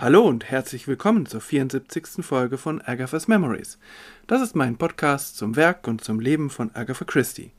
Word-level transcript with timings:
Hallo 0.00 0.26
und 0.26 0.50
herzlich 0.50 0.88
willkommen 0.88 1.26
zur 1.26 1.42
74. 1.42 2.24
Folge 2.24 2.56
von 2.56 2.80
Agatha's 2.80 3.28
Memories. 3.28 3.78
Das 4.26 4.40
ist 4.40 4.56
mein 4.56 4.78
Podcast 4.78 5.36
zum 5.36 5.56
Werk 5.56 5.86
und 5.88 6.02
zum 6.02 6.20
Leben 6.20 6.48
von 6.48 6.74
Agatha 6.74 7.04
Christie. 7.04 7.52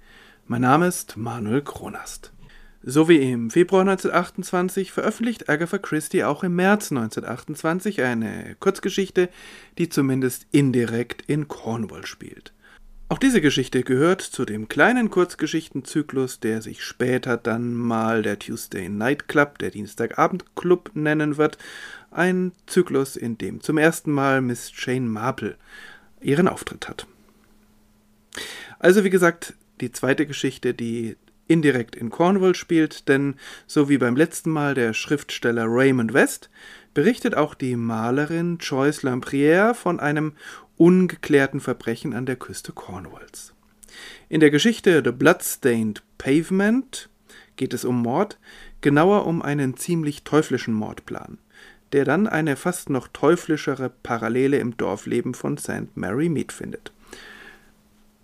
Mein 0.48 0.62
Name 0.62 0.88
ist 0.88 1.18
Manuel 1.18 1.62
Kronast. 1.62 2.34
So 2.82 3.08
wie 3.08 3.18
im 3.18 3.52
Februar 3.52 3.82
1928 3.82 4.92
veröffentlicht 4.92 5.50
Agatha 5.50 5.78
Christie 5.78 6.24
auch 6.24 6.44
im 6.44 6.56
März 6.56 6.92
1928 6.92 8.02
eine 8.02 8.56
Kurzgeschichte, 8.60 9.30
die 9.78 9.90
zumindest 9.90 10.48
indirekt 10.50 11.22
in 11.28 11.48
Cornwall 11.48 12.08
spielt. 12.08 12.54
Auch 13.12 13.18
diese 13.18 13.42
Geschichte 13.42 13.84
gehört 13.84 14.22
zu 14.22 14.46
dem 14.46 14.70
kleinen 14.70 15.10
Kurzgeschichtenzyklus, 15.10 16.40
der 16.40 16.62
sich 16.62 16.82
später 16.82 17.36
dann 17.36 17.74
mal 17.74 18.22
der 18.22 18.40
Tuesday 18.40 18.88
Night 18.88 19.28
Club, 19.28 19.60
der 19.60 19.70
Dienstagabend-Club 19.70 20.92
nennen 20.94 21.36
wird. 21.36 21.58
Ein 22.12 22.52
Zyklus, 22.66 23.16
in 23.16 23.38
dem 23.38 23.62
zum 23.62 23.78
ersten 23.78 24.12
Mal 24.12 24.42
Miss 24.42 24.72
Jane 24.76 25.08
Marple 25.08 25.58
ihren 26.20 26.48
Auftritt 26.48 26.88
hat. 26.88 27.08
Also 28.80 29.04
wie 29.04 29.10
gesagt, 29.10 29.54
die 29.80 29.92
zweite 29.92 30.28
Geschichte, 30.28 30.74
die 30.74 31.16
indirekt 31.48 31.96
in 31.96 32.10
Cornwall 32.10 32.56
spielt, 32.56 33.08
denn 33.08 33.36
so 33.68 33.90
wie 33.90 33.98
beim 33.98 34.16
letzten 34.16 34.52
Mal 34.52 34.74
der 34.74 34.94
Schriftsteller 34.94 35.66
Raymond 35.68 36.14
West, 36.14 36.50
berichtet 36.94 37.36
auch 37.36 37.54
die 37.54 37.76
Malerin 37.76 38.58
Joyce 38.60 39.04
Lampriere 39.04 39.74
von 39.74 40.00
einem 40.00 40.34
ungeklärten 40.78 41.60
Verbrechen 41.60 42.14
an 42.14 42.26
der 42.26 42.36
Küste 42.36 42.72
Cornwalls. 42.72 43.54
In 44.30 44.40
der 44.40 44.52
Geschichte 44.52 45.02
The 45.04 45.12
Bloodstained 45.12 46.04
Pavement 46.18 47.10
geht 47.56 47.74
es 47.74 47.86
um 47.86 48.02
Mord, 48.02 48.40
genauer 48.82 49.26
um 49.28 49.42
einen 49.42 49.78
ziemlich 49.78 50.24
teuflischen 50.24 50.74
Mordplan, 50.74 51.38
der 51.94 52.06
dann 52.06 52.28
eine 52.28 52.56
fast 52.56 52.90
noch 52.90 53.08
teuflischere 53.08 53.90
Parallele 53.90 54.58
im 54.58 54.78
Dorfleben 54.78 55.34
von 55.34 55.58
St. 55.58 55.96
Mary 55.96 56.30
Mead 56.30 56.52
findet. 56.52 56.92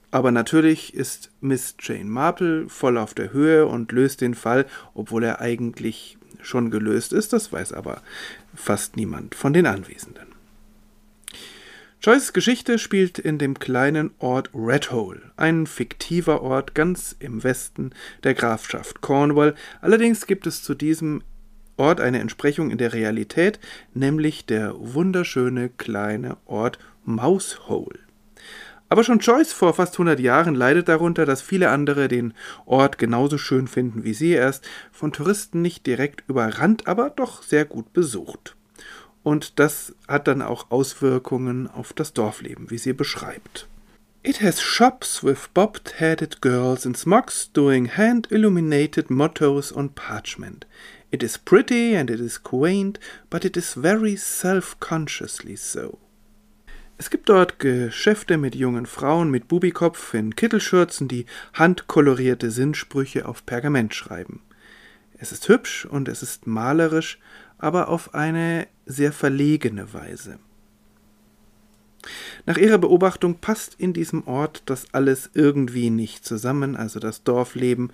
Aber 0.09 0.32
natürlich 0.32 0.94
ist 0.94 1.32
Miss 1.42 1.76
Jane 1.80 2.06
Marple 2.06 2.70
voll 2.70 2.98
auf 2.98 3.14
der 3.14 3.34
Höhe 3.34 3.66
und 3.66 3.92
löst 3.92 4.22
den 4.22 4.36
Fall, 4.36 4.66
obwohl 4.94 5.24
er 5.24 5.42
eigentlich 5.42 6.18
schon 6.42 6.72
gelöst 6.72 7.14
ist, 7.14 7.34
das 7.34 7.52
weiß 7.52 7.74
aber 7.74 8.02
fast 8.56 8.96
niemand 8.96 9.36
von 9.36 9.54
den 9.54 9.66
Anwesenden. 9.66 10.28
Joyces 12.00 12.31
Geschichte 12.31 12.78
spielt 12.78 13.18
in 13.20 13.38
dem 13.38 13.59
kleinen 13.59 14.12
Ort 14.20 14.52
Redhole, 14.54 15.22
ein 15.36 15.66
fiktiver 15.66 16.42
Ort 16.42 16.76
ganz 16.76 17.16
im 17.20 17.44
Westen 17.44 17.92
der 18.24 18.36
Grafschaft 18.36 19.02
Cornwall. 19.02 19.56
Allerdings 19.81 20.28
gibt 20.28 20.46
es 20.46 20.62
zu 20.62 20.76
diesem 20.76 21.24
Ort 21.78 22.02
eine 22.02 22.20
Entsprechung 22.20 22.72
in 22.72 22.78
der 22.78 22.94
Realität, 22.94 23.59
nämlich 23.94 24.45
der 24.45 24.73
wunderschöne 24.78 25.70
kleine 25.70 26.38
Ort 26.45 26.80
Mousehole. 27.06 28.00
Aber 28.89 29.03
schon 29.03 29.19
Joyce 29.19 29.53
vor 29.53 29.73
fast 29.73 29.95
100 29.95 30.19
Jahren 30.19 30.56
leidet 30.56 30.88
darunter, 30.88 31.25
dass 31.25 31.42
viele 31.42 31.69
andere 31.69 32.08
den 32.08 32.34
Ort 32.66 32.97
genauso 32.97 33.38
schön 33.38 33.67
finden 33.67 34.03
wie 34.03 34.14
sie. 34.14 34.34
Er 34.34 34.50
ist 34.50 34.68
von 34.91 35.12
Touristen 35.12 35.62
nicht 35.62 35.85
direkt 35.85 36.24
überrannt, 36.28 36.88
aber 36.88 37.09
doch 37.09 37.44
sehr 37.44 37.66
gut 37.66 37.94
besucht 37.94 38.57
und 39.28 39.59
das 39.59 39.94
hat 40.07 40.29
dann 40.29 40.41
auch 40.41 40.72
Auswirkungen 40.72 41.68
auf 41.68 41.91
das 41.91 42.13
Dorfleben, 42.13 42.72
wie 42.72 42.78
sie 42.78 42.94
beschreibt. 42.94 43.68
It 44.23 44.41
has 44.41 44.62
shops 44.62 45.22
with 45.22 45.50
bobbed-headed 45.53 46.40
girls 46.40 46.85
in 46.85 46.96
smocks 46.96 47.52
doing 47.52 47.90
hand-illuminated 47.90 49.09
mottos 49.09 49.75
on 49.75 49.90
parchment. 49.90 50.66
It 51.09 51.23
is 51.23 51.38
pretty 51.38 51.95
and 51.95 52.09
it 52.09 52.19
is 52.19 52.44
quaint, 52.44 53.00
but 53.29 53.45
it 53.45 53.56
is 53.56 53.75
very 53.75 54.18
self-consciously 54.18 55.56
so. 55.56 56.00
Es 56.97 57.09
gibt 57.09 57.29
dort 57.29 57.59
Geschäfte 57.59 58.38
mit 58.38 58.56
jungen 58.56 58.88
Frauen 58.88 59.29
mit 59.29 59.47
Bubikopf 59.47 60.13
in 60.16 60.35
Kittelschürzen, 60.35 61.07
die 61.07 61.25
handkolorierte 61.53 62.50
Sinnsprüche 62.50 63.28
auf 63.28 63.46
Pergament 63.46 63.94
schreiben. 63.94 64.41
Es 65.17 65.31
ist 65.31 65.47
hübsch 65.47 65.85
und 65.85 66.07
es 66.07 66.23
ist 66.23 66.47
malerisch, 66.47 67.19
aber 67.57 67.88
auf 67.90 68.13
eine 68.13 68.67
sehr 68.85 69.13
verlegene 69.13 69.94
Weise. 69.94 70.40
Nach 72.45 72.57
ihrer 72.57 72.78
Beobachtung 72.78 73.35
passt 73.40 73.75
in 73.78 73.94
diesem 73.94 74.28
Ort 74.28 74.63
das 74.66 74.94
alles 74.94 75.29
irgendwie 75.34 75.90
nicht 75.90 76.25
zusammen, 76.25 76.75
also 76.75 77.00
das 77.00 77.23
Dorfleben 77.23 77.91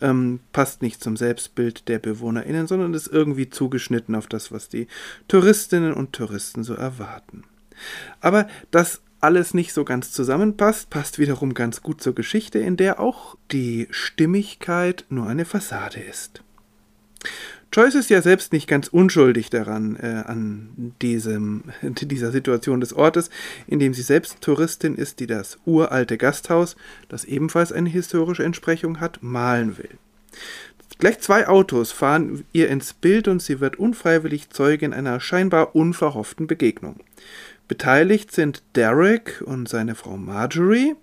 ähm, 0.00 0.40
passt 0.52 0.82
nicht 0.82 1.02
zum 1.02 1.16
Selbstbild 1.16 1.88
der 1.88 1.98
BewohnerInnen, 1.98 2.66
sondern 2.66 2.94
ist 2.94 3.08
irgendwie 3.08 3.50
zugeschnitten 3.50 4.14
auf 4.14 4.26
das, 4.26 4.52
was 4.52 4.68
die 4.68 4.86
Touristinnen 5.28 5.92
und 5.92 6.12
Touristen 6.12 6.64
so 6.64 6.74
erwarten. 6.74 7.44
Aber 8.20 8.48
das 8.70 9.00
alles 9.20 9.54
nicht 9.54 9.72
so 9.72 9.84
ganz 9.84 10.12
zusammenpasst, 10.12 10.90
passt 10.90 11.18
wiederum 11.18 11.54
ganz 11.54 11.82
gut 11.82 12.00
zur 12.00 12.14
Geschichte, 12.14 12.58
in 12.58 12.76
der 12.76 13.00
auch 13.00 13.36
die 13.52 13.86
Stimmigkeit 13.90 15.04
nur 15.10 15.26
eine 15.26 15.44
Fassade 15.44 16.00
ist. 16.00 16.42
Joyce 17.72 17.94
ist 17.94 18.10
ja 18.10 18.20
selbst 18.20 18.52
nicht 18.52 18.66
ganz 18.66 18.88
unschuldig 18.88 19.48
daran, 19.48 19.96
äh, 19.96 20.24
an 20.26 20.94
diesem, 21.00 21.64
dieser 21.82 22.32
Situation 22.32 22.80
des 22.80 22.92
Ortes, 22.92 23.30
in 23.68 23.78
dem 23.78 23.94
sie 23.94 24.02
selbst 24.02 24.40
Touristin 24.40 24.96
ist, 24.96 25.20
die 25.20 25.28
das 25.28 25.58
uralte 25.66 26.18
Gasthaus, 26.18 26.74
das 27.08 27.24
ebenfalls 27.24 27.72
eine 27.72 27.88
historische 27.88 28.42
Entsprechung 28.42 28.98
hat, 28.98 29.22
malen 29.22 29.78
will. 29.78 29.90
Gleich 30.98 31.20
zwei 31.20 31.46
Autos 31.46 31.92
fahren 31.92 32.44
ihr 32.52 32.68
ins 32.68 32.92
Bild 32.92 33.28
und 33.28 33.40
sie 33.40 33.60
wird 33.60 33.76
unfreiwillig 33.76 34.50
Zeugin 34.50 34.92
einer 34.92 35.20
scheinbar 35.20 35.74
unverhofften 35.76 36.46
Begegnung. 36.46 36.96
Beteiligt 37.68 38.32
sind 38.32 38.64
Derek 38.74 39.42
und 39.46 39.68
seine 39.68 39.94
Frau 39.94 40.16
Marjorie 40.16 40.96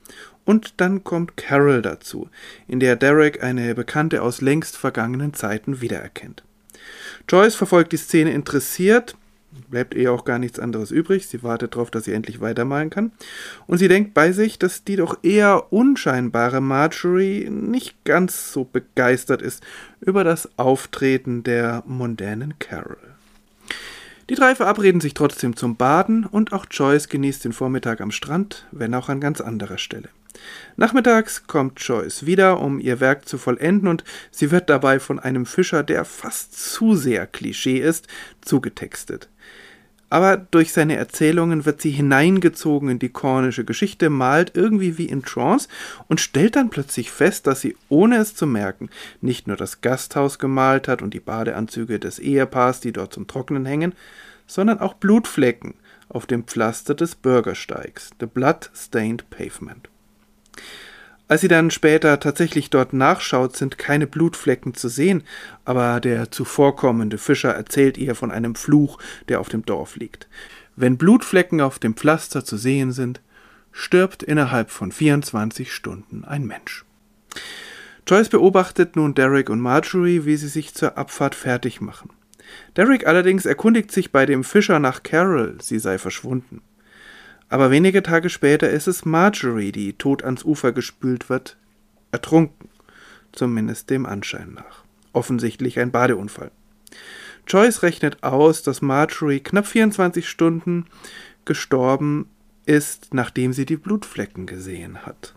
und 0.43 0.81
dann 0.81 1.05
kommt 1.05 1.37
Carol 1.37 1.81
dazu, 1.81 2.29
in 2.67 2.81
der 2.81 2.97
Derek 2.97 3.41
eine 3.41 3.73
Bekannte 3.73 4.21
aus 4.21 4.41
längst 4.41 4.75
vergangenen 4.75 5.33
Zeiten 5.33 5.79
wiedererkennt. 5.79 6.43
Joyce 7.29 7.55
verfolgt 7.55 7.91
die 7.91 7.97
Szene 7.97 8.31
interessiert, 8.31 9.15
bleibt 9.69 9.93
ihr 9.93 10.13
auch 10.13 10.25
gar 10.25 10.39
nichts 10.39 10.59
anderes 10.59 10.91
übrig. 10.91 11.27
Sie 11.27 11.43
wartet 11.43 11.75
darauf, 11.75 11.91
dass 11.91 12.05
sie 12.05 12.13
endlich 12.13 12.39
weitermalen 12.39 12.89
kann. 12.89 13.11
Und 13.65 13.79
sie 13.79 13.87
denkt 13.87 14.13
bei 14.13 14.31
sich, 14.31 14.59
dass 14.59 14.83
die 14.83 14.95
doch 14.95 15.23
eher 15.23 15.71
unscheinbare 15.73 16.61
Marjorie 16.61 17.49
nicht 17.49 18.03
ganz 18.05 18.51
so 18.51 18.63
begeistert 18.63 19.41
ist 19.41 19.63
über 19.99 20.23
das 20.23 20.49
Auftreten 20.57 21.43
der 21.43 21.83
mondänen 21.85 22.55
Carol. 22.59 22.97
Die 24.29 24.35
drei 24.35 24.55
verabreden 24.55 24.99
sich 24.99 25.13
trotzdem 25.13 25.55
zum 25.55 25.77
Baden 25.77 26.25
und 26.25 26.51
auch 26.51 26.65
Joyce 26.69 27.07
genießt 27.07 27.45
den 27.45 27.53
Vormittag 27.53 28.01
am 28.01 28.11
Strand, 28.11 28.65
wenn 28.71 28.93
auch 28.93 29.07
an 29.07 29.21
ganz 29.21 29.39
anderer 29.39 29.77
Stelle. 29.77 30.09
Nachmittags 30.75 31.47
kommt 31.47 31.79
Joyce 31.79 32.25
wieder, 32.25 32.59
um 32.59 32.79
ihr 32.79 32.99
Werk 32.99 33.27
zu 33.27 33.37
vollenden, 33.37 33.87
und 33.87 34.03
sie 34.31 34.51
wird 34.51 34.69
dabei 34.69 34.99
von 34.99 35.19
einem 35.19 35.45
Fischer, 35.45 35.83
der 35.83 36.05
fast 36.05 36.57
zu 36.57 36.95
sehr 36.95 37.27
Klischee 37.27 37.79
ist, 37.79 38.07
zugetextet. 38.41 39.29
Aber 40.09 40.37
durch 40.37 40.71
seine 40.71 40.95
Erzählungen 40.95 41.65
wird 41.65 41.81
sie 41.81 41.91
hineingezogen 41.91 42.89
in 42.89 42.99
die 42.99 43.09
kornische 43.09 43.65
Geschichte, 43.65 44.09
malt 44.09 44.51
irgendwie 44.55 44.97
wie 44.97 45.05
in 45.05 45.23
Trance 45.23 45.67
und 46.07 46.21
stellt 46.21 46.55
dann 46.55 46.69
plötzlich 46.69 47.11
fest, 47.11 47.45
dass 47.45 47.59
sie, 47.59 47.75
ohne 47.89 48.17
es 48.17 48.33
zu 48.33 48.47
merken, 48.47 48.89
nicht 49.19 49.47
nur 49.47 49.57
das 49.57 49.81
Gasthaus 49.81 50.39
gemalt 50.39 50.87
hat 50.87 51.01
und 51.01 51.13
die 51.13 51.19
Badeanzüge 51.19 51.99
des 51.99 52.19
Ehepaars, 52.19 52.79
die 52.79 52.93
dort 52.93 53.13
zum 53.13 53.27
Trocknen 53.27 53.65
hängen, 53.65 53.93
sondern 54.45 54.79
auch 54.79 54.93
Blutflecken 54.93 55.73
auf 56.07 56.25
dem 56.25 56.45
Pflaster 56.45 56.95
des 56.95 57.15
Bürgersteigs, 57.15 58.11
the 58.21 58.27
blood-stained 58.27 59.29
pavement. 59.29 59.89
Als 61.29 61.41
sie 61.41 61.49
dann 61.49 61.71
später 61.71 62.19
tatsächlich 62.19 62.69
dort 62.69 62.93
nachschaut, 62.93 63.57
sind 63.57 63.77
keine 63.77 64.07
Blutflecken 64.07 64.73
zu 64.73 64.87
sehen, 64.87 65.23
aber 65.65 65.99
der 65.99 66.31
zuvorkommende 66.31 67.17
Fischer 67.17 67.51
erzählt 67.51 67.97
ihr 67.97 68.15
von 68.15 68.31
einem 68.31 68.55
Fluch, 68.55 68.97
der 69.27 69.41
auf 69.41 69.49
dem 69.49 69.65
Dorf 69.65 69.97
liegt. 69.97 70.27
Wenn 70.77 70.97
Blutflecken 70.97 71.59
auf 71.59 71.79
dem 71.79 71.95
Pflaster 71.95 72.45
zu 72.45 72.55
sehen 72.55 72.93
sind, 72.93 73.19
stirbt 73.73 74.23
innerhalb 74.23 74.71
von 74.71 74.91
24 74.91 75.73
Stunden 75.73 76.23
ein 76.23 76.45
Mensch. 76.45 76.85
Joyce 78.07 78.29
beobachtet 78.29 78.95
nun 78.95 79.13
Derek 79.13 79.49
und 79.49 79.59
Marjorie, 79.59 80.23
wie 80.23 80.37
sie 80.37 80.47
sich 80.47 80.73
zur 80.73 80.97
Abfahrt 80.97 81.35
fertig 81.35 81.81
machen. 81.81 82.11
Derek 82.77 83.05
allerdings 83.05 83.45
erkundigt 83.45 83.91
sich 83.91 84.13
bei 84.13 84.25
dem 84.25 84.45
Fischer 84.45 84.79
nach 84.79 85.03
Carol, 85.03 85.57
sie 85.61 85.79
sei 85.79 85.97
verschwunden. 85.97 86.61
Aber 87.49 87.71
wenige 87.71 88.03
Tage 88.03 88.29
später 88.29 88.69
ist 88.69 88.87
es 88.87 89.05
Marjorie, 89.05 89.71
die 89.71 89.93
tot 89.93 90.23
ans 90.23 90.43
Ufer 90.43 90.71
gespült 90.73 91.29
wird, 91.29 91.57
ertrunken, 92.11 92.69
zumindest 93.31 93.89
dem 93.89 94.05
Anschein 94.05 94.53
nach. 94.53 94.83
Offensichtlich 95.13 95.79
ein 95.79 95.91
Badeunfall. 95.91 96.51
Joyce 97.47 97.83
rechnet 97.83 98.23
aus, 98.23 98.63
dass 98.63 98.81
Marjorie 98.81 99.39
knapp 99.39 99.65
24 99.65 100.27
Stunden 100.27 100.85
gestorben 101.45 102.29
ist, 102.65 103.13
nachdem 103.13 103.53
sie 103.53 103.65
die 103.65 103.77
Blutflecken 103.77 104.45
gesehen 104.45 105.05
hat. 105.05 105.33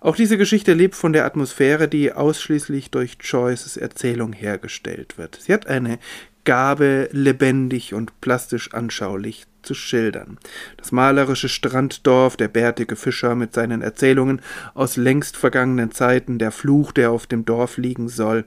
Auch 0.00 0.14
diese 0.14 0.36
Geschichte 0.36 0.74
lebt 0.74 0.94
von 0.94 1.14
der 1.14 1.24
Atmosphäre, 1.24 1.88
die 1.88 2.12
ausschließlich 2.12 2.90
durch 2.90 3.16
Joyces 3.20 3.78
Erzählung 3.78 4.34
hergestellt 4.34 5.16
wird. 5.16 5.36
Sie 5.40 5.54
hat 5.54 5.66
eine 5.66 5.98
Gabe, 6.44 7.08
lebendig 7.12 7.94
und 7.94 8.20
plastisch 8.20 8.74
anschaulich 8.74 9.46
zu 9.66 9.74
schildern. 9.74 10.38
Das 10.76 10.92
malerische 10.92 11.48
Stranddorf, 11.48 12.36
der 12.36 12.48
bärtige 12.48 12.96
Fischer 12.96 13.34
mit 13.34 13.52
seinen 13.52 13.82
Erzählungen 13.82 14.40
aus 14.74 14.96
längst 14.96 15.36
vergangenen 15.36 15.90
Zeiten, 15.90 16.38
der 16.38 16.52
Fluch, 16.52 16.92
der 16.92 17.10
auf 17.10 17.26
dem 17.26 17.44
Dorf 17.44 17.76
liegen 17.76 18.08
soll. 18.08 18.44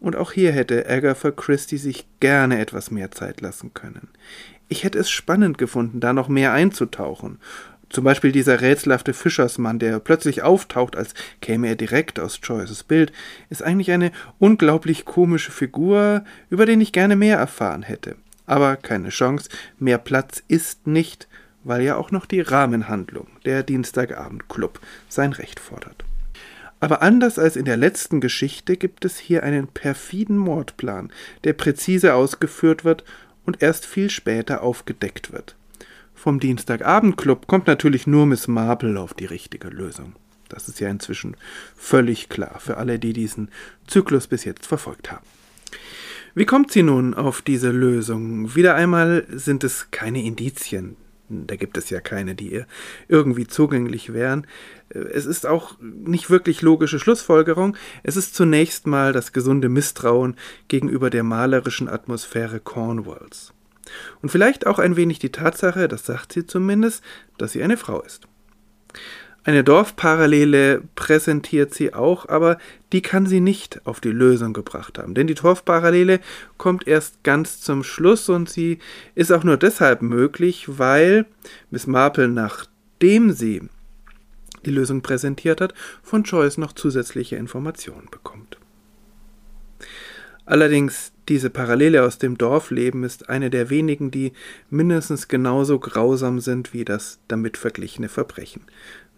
Und 0.00 0.16
auch 0.16 0.32
hier 0.32 0.52
hätte 0.52 0.88
Agatha 0.88 1.30
Christie 1.30 1.76
sich 1.76 2.06
gerne 2.20 2.58
etwas 2.58 2.90
mehr 2.90 3.10
Zeit 3.10 3.40
lassen 3.40 3.74
können. 3.74 4.08
Ich 4.68 4.84
hätte 4.84 4.98
es 4.98 5.10
spannend 5.10 5.58
gefunden, 5.58 6.00
da 6.00 6.12
noch 6.12 6.28
mehr 6.28 6.52
einzutauchen. 6.52 7.38
Zum 7.90 8.04
Beispiel 8.04 8.30
dieser 8.30 8.60
rätselhafte 8.60 9.12
Fischersmann, 9.12 9.80
der 9.80 9.98
plötzlich 9.98 10.42
auftaucht, 10.42 10.96
als 10.96 11.12
käme 11.40 11.66
er 11.66 11.74
direkt 11.74 12.20
aus 12.20 12.38
Joyces 12.40 12.84
Bild, 12.84 13.12
ist 13.50 13.64
eigentlich 13.64 13.90
eine 13.90 14.12
unglaublich 14.38 15.04
komische 15.04 15.50
Figur, 15.50 16.24
über 16.50 16.66
den 16.66 16.80
ich 16.80 16.92
gerne 16.92 17.16
mehr 17.16 17.36
erfahren 17.36 17.82
hätte. 17.82 18.14
Aber 18.50 18.74
keine 18.74 19.10
Chance, 19.10 19.48
mehr 19.78 19.98
Platz 19.98 20.42
ist 20.48 20.88
nicht, 20.88 21.28
weil 21.62 21.82
ja 21.82 21.94
auch 21.94 22.10
noch 22.10 22.26
die 22.26 22.40
Rahmenhandlung, 22.40 23.28
der 23.44 23.62
Dienstagabendclub, 23.62 24.80
sein 25.08 25.32
Recht 25.32 25.60
fordert. 25.60 26.04
Aber 26.80 27.00
anders 27.00 27.38
als 27.38 27.54
in 27.54 27.64
der 27.64 27.76
letzten 27.76 28.20
Geschichte 28.20 28.76
gibt 28.76 29.04
es 29.04 29.20
hier 29.20 29.44
einen 29.44 29.68
perfiden 29.68 30.36
Mordplan, 30.36 31.12
der 31.44 31.52
präzise 31.52 32.14
ausgeführt 32.14 32.84
wird 32.84 33.04
und 33.46 33.62
erst 33.62 33.86
viel 33.86 34.10
später 34.10 34.64
aufgedeckt 34.64 35.32
wird. 35.32 35.54
Vom 36.12 36.40
Dienstagabendclub 36.40 37.46
kommt 37.46 37.68
natürlich 37.68 38.08
nur 38.08 38.26
Miss 38.26 38.48
Marple 38.48 38.98
auf 38.98 39.14
die 39.14 39.26
richtige 39.26 39.68
Lösung. 39.68 40.16
Das 40.48 40.66
ist 40.66 40.80
ja 40.80 40.88
inzwischen 40.88 41.36
völlig 41.76 42.28
klar 42.28 42.58
für 42.58 42.78
alle, 42.78 42.98
die 42.98 43.12
diesen 43.12 43.48
Zyklus 43.86 44.26
bis 44.26 44.42
jetzt 44.42 44.66
verfolgt 44.66 45.12
haben. 45.12 45.24
Wie 46.34 46.46
kommt 46.46 46.70
sie 46.72 46.82
nun 46.82 47.14
auf 47.14 47.42
diese 47.42 47.70
Lösung? 47.70 48.54
Wieder 48.54 48.74
einmal 48.74 49.26
sind 49.30 49.64
es 49.64 49.90
keine 49.90 50.22
Indizien. 50.22 50.96
Da 51.28 51.54
gibt 51.54 51.76
es 51.76 51.90
ja 51.90 52.00
keine, 52.00 52.34
die 52.34 52.52
ihr 52.52 52.66
irgendwie 53.06 53.46
zugänglich 53.46 54.12
wären. 54.12 54.46
Es 54.88 55.26
ist 55.26 55.46
auch 55.46 55.76
nicht 55.80 56.28
wirklich 56.28 56.60
logische 56.60 56.98
Schlussfolgerung. 56.98 57.76
Es 58.02 58.16
ist 58.16 58.34
zunächst 58.34 58.88
mal 58.88 59.12
das 59.12 59.32
gesunde 59.32 59.68
Misstrauen 59.68 60.36
gegenüber 60.66 61.08
der 61.08 61.22
malerischen 61.22 61.88
Atmosphäre 61.88 62.58
Cornwalls. 62.58 63.52
Und 64.22 64.30
vielleicht 64.30 64.66
auch 64.66 64.80
ein 64.80 64.96
wenig 64.96 65.20
die 65.20 65.32
Tatsache, 65.32 65.86
das 65.86 66.04
sagt 66.04 66.32
sie 66.32 66.46
zumindest, 66.46 67.02
dass 67.38 67.52
sie 67.52 67.62
eine 67.62 67.76
Frau 67.76 68.02
ist. 68.02 68.26
Eine 69.42 69.64
Dorfparallele 69.64 70.82
präsentiert 70.94 71.72
sie 71.72 71.94
auch, 71.94 72.28
aber 72.28 72.58
die 72.92 73.00
kann 73.00 73.24
sie 73.24 73.40
nicht 73.40 73.80
auf 73.86 74.00
die 74.00 74.10
Lösung 74.10 74.52
gebracht 74.52 74.98
haben. 74.98 75.14
Denn 75.14 75.26
die 75.26 75.34
Dorfparallele 75.34 76.20
kommt 76.58 76.86
erst 76.86 77.22
ganz 77.24 77.60
zum 77.60 77.82
Schluss 77.82 78.28
und 78.28 78.50
sie 78.50 78.78
ist 79.14 79.32
auch 79.32 79.42
nur 79.42 79.56
deshalb 79.56 80.02
möglich, 80.02 80.66
weil 80.78 81.24
Miss 81.70 81.86
Marple, 81.86 82.28
nachdem 82.28 83.32
sie 83.32 83.62
die 84.66 84.70
Lösung 84.70 85.00
präsentiert 85.00 85.62
hat, 85.62 85.72
von 86.02 86.22
Joyce 86.24 86.58
noch 86.58 86.74
zusätzliche 86.74 87.36
Informationen 87.36 88.08
bekommt. 88.10 88.58
Allerdings 90.44 91.12
diese 91.28 91.48
Parallele 91.48 92.02
aus 92.02 92.18
dem 92.18 92.36
Dorfleben 92.36 93.04
ist 93.04 93.28
eine 93.28 93.50
der 93.50 93.70
wenigen, 93.70 94.10
die 94.10 94.32
mindestens 94.68 95.28
genauso 95.28 95.78
grausam 95.78 96.40
sind 96.40 96.74
wie 96.74 96.84
das 96.84 97.20
damit 97.28 97.56
verglichene 97.56 98.08
Verbrechen. 98.08 98.62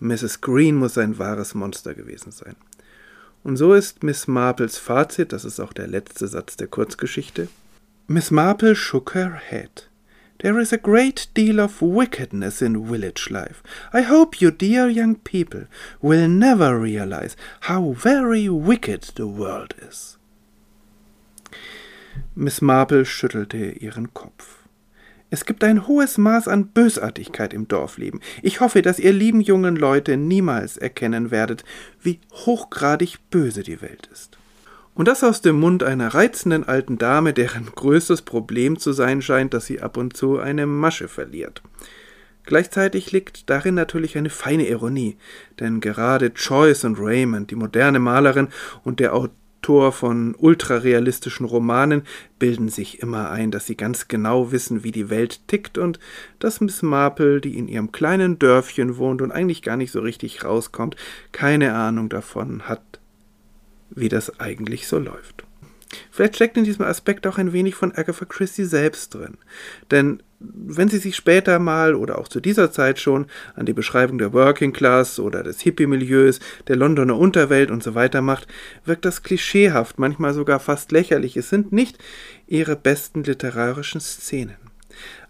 Mrs. 0.02 0.40
Green 0.40 0.74
muss 0.74 0.98
ein 0.98 1.18
wahres 1.18 1.54
Monster 1.54 1.94
gewesen 1.94 2.32
sein. 2.32 2.56
Und 3.44 3.56
so 3.56 3.72
ist 3.72 4.02
Miss 4.02 4.26
Marples 4.26 4.76
Fazit, 4.76 5.32
das 5.32 5.44
ist 5.44 5.60
auch 5.60 5.72
der 5.72 5.86
letzte 5.86 6.26
Satz 6.26 6.56
der 6.56 6.66
Kurzgeschichte. 6.66 7.48
Miss 8.08 8.32
Marple 8.32 8.74
shook 8.74 9.14
her 9.14 9.34
head. 9.34 9.88
There 10.38 10.60
is 10.60 10.72
a 10.72 10.76
great 10.76 11.28
deal 11.36 11.60
of 11.60 11.80
wickedness 11.80 12.60
in 12.60 12.84
village 12.88 13.30
life. 13.30 13.62
I 13.92 14.02
hope 14.02 14.40
you 14.40 14.50
dear 14.50 14.88
young 14.88 15.14
people 15.14 15.68
will 16.00 16.28
never 16.28 16.80
realize 16.80 17.36
how 17.68 17.92
very 17.92 18.48
wicked 18.48 19.12
the 19.14 19.28
world 19.28 19.76
is. 19.88 20.18
Miss 22.34 22.60
Marple 22.60 23.04
schüttelte 23.04 23.78
ihren 23.80 24.12
Kopf. 24.14 24.61
Es 25.32 25.46
gibt 25.46 25.64
ein 25.64 25.88
hohes 25.88 26.18
Maß 26.18 26.46
an 26.46 26.66
Bösartigkeit 26.66 27.54
im 27.54 27.66
Dorfleben. 27.66 28.20
Ich 28.42 28.60
hoffe, 28.60 28.82
dass 28.82 28.98
ihr 28.98 29.14
lieben 29.14 29.40
jungen 29.40 29.76
Leute 29.76 30.18
niemals 30.18 30.76
erkennen 30.76 31.30
werdet, 31.30 31.64
wie 32.02 32.20
hochgradig 32.34 33.16
böse 33.30 33.62
die 33.62 33.80
Welt 33.80 34.10
ist. 34.12 34.36
Und 34.94 35.08
das 35.08 35.24
aus 35.24 35.40
dem 35.40 35.58
Mund 35.58 35.84
einer 35.84 36.08
reizenden 36.08 36.64
alten 36.64 36.98
Dame, 36.98 37.32
deren 37.32 37.64
größtes 37.64 38.20
Problem 38.20 38.78
zu 38.78 38.92
sein 38.92 39.22
scheint, 39.22 39.54
dass 39.54 39.64
sie 39.64 39.80
ab 39.80 39.96
und 39.96 40.14
zu 40.14 40.38
eine 40.38 40.66
Masche 40.66 41.08
verliert. 41.08 41.62
Gleichzeitig 42.44 43.10
liegt 43.12 43.48
darin 43.48 43.74
natürlich 43.74 44.18
eine 44.18 44.28
feine 44.28 44.68
Ironie, 44.68 45.16
denn 45.60 45.80
gerade 45.80 46.26
Joyce 46.36 46.84
und 46.84 46.98
Raymond, 46.98 47.50
die 47.50 47.56
moderne 47.56 48.00
Malerin 48.00 48.48
und 48.84 49.00
der 49.00 49.14
Autor 49.62 49.92
von 49.92 50.34
ultrarealistischen 50.34 51.46
Romanen 51.46 52.02
bilden 52.40 52.68
sich 52.68 53.00
immer 53.00 53.30
ein, 53.30 53.52
dass 53.52 53.64
sie 53.64 53.76
ganz 53.76 54.08
genau 54.08 54.50
wissen, 54.50 54.82
wie 54.82 54.90
die 54.90 55.08
Welt 55.08 55.46
tickt 55.46 55.78
und 55.78 56.00
dass 56.40 56.60
Miss 56.60 56.82
Marple, 56.82 57.40
die 57.40 57.56
in 57.56 57.68
ihrem 57.68 57.92
kleinen 57.92 58.40
Dörfchen 58.40 58.96
wohnt 58.96 59.22
und 59.22 59.30
eigentlich 59.30 59.62
gar 59.62 59.76
nicht 59.76 59.92
so 59.92 60.00
richtig 60.00 60.42
rauskommt, 60.42 60.96
keine 61.30 61.74
Ahnung 61.74 62.08
davon 62.08 62.62
hat, 62.62 62.82
wie 63.90 64.08
das 64.08 64.40
eigentlich 64.40 64.88
so 64.88 64.98
läuft. 64.98 65.44
Vielleicht 66.10 66.36
steckt 66.36 66.56
in 66.56 66.64
diesem 66.64 66.84
Aspekt 66.84 67.26
auch 67.26 67.38
ein 67.38 67.52
wenig 67.52 67.74
von 67.74 67.92
Agatha 67.92 68.24
Christie 68.24 68.64
selbst 68.64 69.14
drin. 69.14 69.38
Denn 69.90 70.22
wenn 70.40 70.88
sie 70.88 70.98
sich 70.98 71.16
später 71.16 71.58
mal 71.58 71.94
oder 71.94 72.18
auch 72.18 72.28
zu 72.28 72.40
dieser 72.40 72.72
Zeit 72.72 72.98
schon 72.98 73.26
an 73.54 73.66
die 73.66 73.72
Beschreibung 73.72 74.18
der 74.18 74.32
Working 74.32 74.72
Class 74.72 75.18
oder 75.18 75.42
des 75.42 75.60
Hippie-Milieus, 75.60 76.40
der 76.68 76.76
Londoner 76.76 77.16
Unterwelt 77.16 77.70
und 77.70 77.82
so 77.82 77.94
weiter 77.94 78.22
macht, 78.22 78.48
wirkt 78.84 79.04
das 79.04 79.22
klischeehaft, 79.22 79.98
manchmal 79.98 80.34
sogar 80.34 80.60
fast 80.60 80.92
lächerlich. 80.92 81.36
Es 81.36 81.48
sind 81.48 81.72
nicht 81.72 81.98
ihre 82.46 82.76
besten 82.76 83.22
literarischen 83.22 84.00
Szenen. 84.00 84.56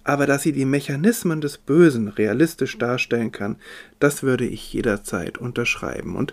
Aber 0.04 0.26
dass 0.26 0.42
sie 0.42 0.52
die 0.52 0.64
Mechanismen 0.64 1.40
des 1.40 1.58
Bösen 1.58 2.08
realistisch 2.08 2.76
darstellen 2.78 3.30
kann, 3.30 3.56
das 4.00 4.22
würde 4.22 4.44
ich 4.44 4.72
jederzeit 4.72 5.38
unterschreiben. 5.38 6.16
Und 6.16 6.32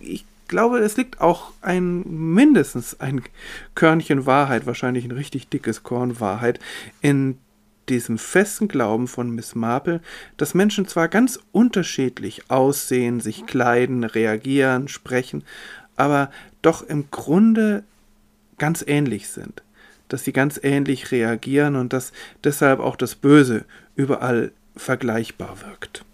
ich 0.00 0.24
glaube, 0.52 0.80
es 0.80 0.98
liegt 0.98 1.22
auch 1.22 1.50
ein 1.62 2.02
mindestens 2.34 3.00
ein 3.00 3.22
Körnchen 3.74 4.26
Wahrheit, 4.26 4.66
wahrscheinlich 4.66 5.06
ein 5.06 5.10
richtig 5.10 5.48
dickes 5.48 5.82
Korn 5.82 6.20
Wahrheit, 6.20 6.60
in 7.00 7.38
diesem 7.88 8.18
festen 8.18 8.68
Glauben 8.68 9.08
von 9.08 9.30
Miss 9.30 9.54
Marple, 9.54 10.02
dass 10.36 10.52
Menschen 10.52 10.86
zwar 10.86 11.08
ganz 11.08 11.40
unterschiedlich 11.52 12.50
aussehen, 12.50 13.20
sich 13.20 13.46
kleiden, 13.46 14.04
reagieren, 14.04 14.88
sprechen, 14.88 15.42
aber 15.96 16.30
doch 16.60 16.82
im 16.82 17.10
Grunde 17.10 17.82
ganz 18.58 18.84
ähnlich 18.86 19.28
sind, 19.30 19.62
dass 20.08 20.22
sie 20.24 20.34
ganz 20.34 20.60
ähnlich 20.62 21.12
reagieren 21.12 21.76
und 21.76 21.94
dass 21.94 22.12
deshalb 22.44 22.78
auch 22.78 22.96
das 22.96 23.14
Böse 23.14 23.64
überall 23.96 24.52
vergleichbar 24.76 25.62
wirkt. 25.62 26.04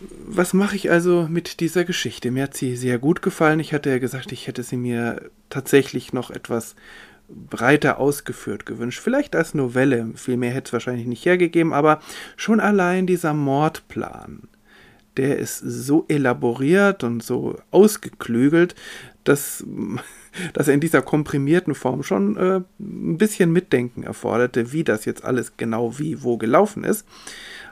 Was 0.00 0.54
mache 0.54 0.76
ich 0.76 0.90
also 0.90 1.26
mit 1.28 1.60
dieser 1.60 1.84
Geschichte? 1.84 2.30
Mir 2.30 2.44
hat 2.44 2.56
sie 2.56 2.76
sehr 2.76 2.98
gut 2.98 3.20
gefallen. 3.20 3.58
Ich 3.58 3.74
hatte 3.74 3.90
ja 3.90 3.98
gesagt, 3.98 4.30
ich 4.30 4.46
hätte 4.46 4.62
sie 4.62 4.76
mir 4.76 5.30
tatsächlich 5.50 6.12
noch 6.12 6.30
etwas 6.30 6.76
breiter 7.28 7.98
ausgeführt 7.98 8.64
gewünscht. 8.64 9.00
Vielleicht 9.00 9.36
als 9.36 9.54
Novelle, 9.54 10.12
viel 10.14 10.36
mehr 10.36 10.52
hätte 10.52 10.68
es 10.68 10.72
wahrscheinlich 10.72 11.06
nicht 11.06 11.24
hergegeben, 11.24 11.72
aber 11.72 12.00
schon 12.36 12.60
allein 12.60 13.06
dieser 13.06 13.34
Mordplan, 13.34 14.48
der 15.16 15.38
ist 15.38 15.58
so 15.58 16.06
elaboriert 16.08 17.04
und 17.04 17.22
so 17.22 17.58
ausgeklügelt, 17.70 18.74
dass, 19.24 19.64
dass 20.54 20.68
er 20.68 20.74
in 20.74 20.80
dieser 20.80 21.02
komprimierten 21.02 21.74
Form 21.74 22.02
schon 22.02 22.36
äh, 22.36 22.60
ein 22.80 23.18
bisschen 23.18 23.52
Mitdenken 23.52 24.04
erforderte, 24.04 24.72
wie 24.72 24.84
das 24.84 25.04
jetzt 25.04 25.24
alles 25.24 25.56
genau 25.56 25.98
wie 25.98 26.22
wo 26.22 26.38
gelaufen 26.38 26.84
ist. 26.84 27.04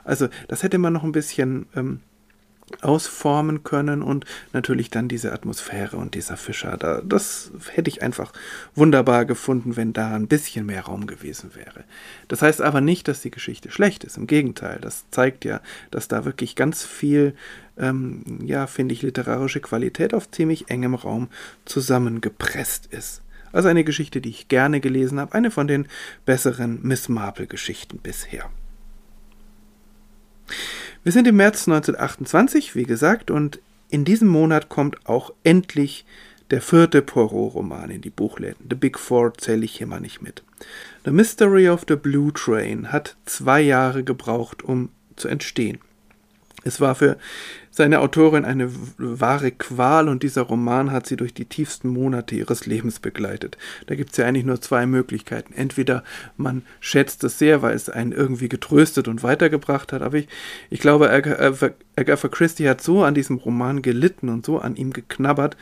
Also 0.03 0.27
das 0.47 0.61
hätte 0.63 0.77
man 0.77 0.93
noch 0.93 1.03
ein 1.03 1.11
bisschen 1.11 1.65
ähm, 1.75 2.01
ausformen 2.81 3.63
können 3.63 4.01
und 4.01 4.25
natürlich 4.51 4.89
dann 4.89 5.07
diese 5.07 5.31
Atmosphäre 5.31 5.97
und 5.97 6.15
dieser 6.15 6.35
Fischer. 6.35 6.77
Da, 6.77 7.01
das 7.01 7.51
hätte 7.71 7.89
ich 7.89 8.01
einfach 8.01 8.33
wunderbar 8.75 9.25
gefunden, 9.25 9.77
wenn 9.77 9.93
da 9.93 10.13
ein 10.13 10.27
bisschen 10.27 10.65
mehr 10.65 10.83
Raum 10.83 11.07
gewesen 11.07 11.55
wäre. 11.55 11.85
Das 12.27 12.41
heißt 12.41 12.61
aber 12.61 12.81
nicht, 12.81 13.07
dass 13.07 13.21
die 13.21 13.31
Geschichte 13.31 13.71
schlecht 13.71 14.03
ist. 14.03 14.17
Im 14.17 14.27
Gegenteil, 14.27 14.79
das 14.81 15.05
zeigt 15.11 15.45
ja, 15.45 15.61
dass 15.91 16.07
da 16.07 16.25
wirklich 16.25 16.55
ganz 16.55 16.83
viel, 16.83 17.35
ähm, 17.77 18.23
ja, 18.43 18.67
finde 18.67 18.93
ich, 18.93 19.01
literarische 19.01 19.61
Qualität 19.61 20.13
auf 20.13 20.29
ziemlich 20.29 20.69
engem 20.69 20.93
Raum 20.95 21.29
zusammengepresst 21.65 22.87
ist. 22.87 23.21
Also 23.53 23.69
eine 23.69 23.85
Geschichte, 23.85 24.19
die 24.19 24.29
ich 24.29 24.49
gerne 24.49 24.81
gelesen 24.81 25.19
habe, 25.19 25.33
eine 25.33 25.51
von 25.51 25.67
den 25.67 25.87
besseren 26.25 26.79
Miss 26.83 27.07
Marple-Geschichten 27.07 27.99
bisher. 27.99 28.49
Wir 31.03 31.11
sind 31.11 31.27
im 31.27 31.37
März 31.37 31.67
1928, 31.67 32.75
wie 32.75 32.83
gesagt, 32.83 33.31
und 33.31 33.59
in 33.89 34.03
diesem 34.03 34.27
Monat 34.27 34.69
kommt 34.69 35.07
auch 35.07 35.33
endlich 35.43 36.05
der 36.51 36.61
vierte 36.61 37.01
Poirot-Roman 37.01 37.89
in 37.89 38.01
die 38.01 38.09
Buchläden. 38.09 38.67
The 38.69 38.75
Big 38.75 38.97
Four 38.97 39.33
zähle 39.33 39.65
ich 39.65 39.77
hier 39.77 39.87
mal 39.87 39.99
nicht 39.99 40.21
mit. 40.21 40.43
The 41.05 41.11
Mystery 41.11 41.69
of 41.69 41.85
the 41.87 41.95
Blue 41.95 42.31
Train 42.33 42.91
hat 42.91 43.17
zwei 43.25 43.61
Jahre 43.61 44.03
gebraucht, 44.03 44.63
um 44.63 44.89
zu 45.15 45.27
entstehen. 45.27 45.79
Es 46.67 46.81
war 46.81 46.95
für 46.95 47.17
seine 47.71 47.99
Autorin 47.99 48.43
eine 48.43 48.69
wahre 48.97 49.51
Qual 49.51 50.09
und 50.09 50.23
dieser 50.23 50.41
Roman 50.41 50.91
hat 50.91 51.07
sie 51.07 51.15
durch 51.15 51.33
die 51.33 51.45
tiefsten 51.45 51.89
Monate 51.89 52.35
ihres 52.35 52.65
Lebens 52.65 52.99
begleitet. 52.99 53.57
Da 53.85 53.95
gibt 53.95 54.11
es 54.11 54.17
ja 54.17 54.25
eigentlich 54.25 54.45
nur 54.45 54.59
zwei 54.59 54.85
Möglichkeiten. 54.85 55.53
Entweder 55.53 56.03
man 56.35 56.63
schätzt 56.79 57.23
es 57.23 57.37
sehr, 57.37 57.61
weil 57.61 57.75
es 57.75 57.89
einen 57.89 58.11
irgendwie 58.11 58.49
getröstet 58.49 59.07
und 59.07 59.23
weitergebracht 59.23 59.93
hat, 59.93 60.01
aber 60.01 60.17
ich, 60.17 60.27
ich 60.69 60.79
glaube, 60.79 61.09
Agatha 61.11 62.27
Christie 62.27 62.67
hat 62.67 62.81
so 62.81 63.03
an 63.03 63.13
diesem 63.13 63.37
Roman 63.37 63.81
gelitten 63.81 64.29
und 64.29 64.45
so 64.45 64.59
an 64.59 64.75
ihm 64.75 64.91
geknabbert, 64.91 65.55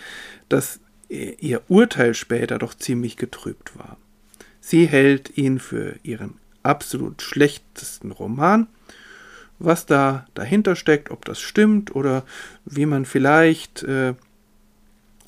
dass 0.50 0.80
ihr 1.10 1.62
Urteil 1.68 2.14
später 2.14 2.58
doch 2.58 2.74
ziemlich 2.74 3.18
getrübt 3.18 3.78
war. 3.78 3.98
Sie 4.60 4.88
hält 4.88 5.38
ihn 5.38 5.60
für 5.60 5.96
ihren 6.02 6.36
absolut 6.64 7.22
schlechtesten 7.22 8.12
Roman 8.12 8.68
was 9.60 9.86
da 9.86 10.26
dahinter 10.34 10.76
steckt, 10.76 11.12
ob 11.12 11.26
das 11.26 11.40
stimmt 11.40 11.96
oder 11.96 12.24
wie 12.66 12.86
man 12.86 13.06
vielleicht 13.06 13.84
äh, 13.84 14.14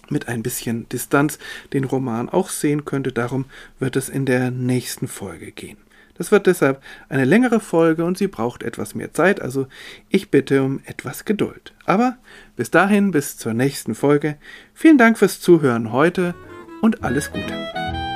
mit 0.10 0.28
ein 0.28 0.44
bisschen 0.44 0.88
Distanz 0.90 1.40
den 1.74 1.84
Roman 1.84 2.30
auch 2.30 2.50
sehen 2.50 2.86
könnte. 2.86 3.12
Darum 3.12 3.46
wird 3.80 3.96
es 3.96 4.10
in 4.10 4.26
der 4.26 4.52
nächsten 4.52 5.08
Folge 5.08 5.52
gehen. 5.52 5.78
Das 6.18 6.32
wird 6.32 6.48
deshalb 6.48 6.82
eine 7.10 7.26
längere 7.26 7.60
Folge 7.60 8.04
und 8.04 8.18
sie 8.18 8.28
braucht 8.28 8.64
etwas 8.64 8.96
mehr 8.96 9.14
Zeit, 9.14 9.40
also 9.40 9.68
ich 10.10 10.32
bitte 10.32 10.64
um 10.64 10.82
etwas 10.86 11.26
Geduld. 11.26 11.74
Aber 11.86 12.18
bis 12.56 12.72
dahin, 12.72 13.12
bis 13.12 13.38
zur 13.38 13.54
nächsten 13.54 13.94
Folge, 13.94 14.38
vielen 14.74 14.98
Dank 14.98 15.20
fürs 15.20 15.40
Zuhören 15.40 15.92
heute 15.92 16.34
und 16.82 17.04
alles 17.04 17.32
Gute. 17.32 18.07